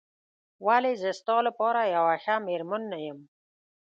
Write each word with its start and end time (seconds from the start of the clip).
ولې 0.67 0.91
زه 1.01 1.09
ستا 1.19 1.37
لپاره 1.47 1.81
یوه 1.95 2.15
ښه 2.23 2.35
مېرمن 2.47 2.81
نه 2.91 2.99
یم؟ 3.05 3.19